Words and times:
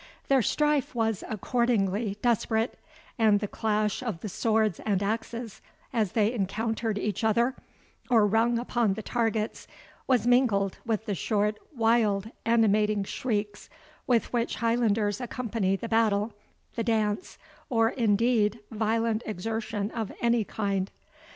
Their 0.29 0.41
strife 0.41 0.95
was 0.95 1.23
accordingly 1.29 2.17
desperate; 2.23 2.79
and 3.19 3.39
the 3.39 3.47
clash 3.47 4.01
of 4.01 4.21
the 4.21 4.29
swords 4.29 4.79
and 4.79 5.03
axes, 5.03 5.61
as 5.93 6.13
they 6.13 6.33
encountered 6.33 6.97
each 6.97 7.23
other, 7.23 7.53
or 8.09 8.25
rung 8.25 8.57
upon 8.57 8.95
the 8.95 9.03
targets, 9.03 9.67
was 10.07 10.25
mingled 10.25 10.79
with 10.87 11.05
the 11.05 11.13
short, 11.13 11.59
wild, 11.77 12.31
animating 12.47 13.03
shrieks 13.03 13.69
with 14.07 14.33
which 14.33 14.55
Highlanders 14.55 15.21
accompany 15.21 15.75
the 15.75 15.87
battle, 15.87 16.33
the 16.73 16.83
dance, 16.83 17.37
or 17.69 17.89
indeed 17.89 18.57
violent 18.71 19.21
exertion 19.27 19.91
of 19.91 20.11
any 20.19 20.43
kind. 20.43 20.89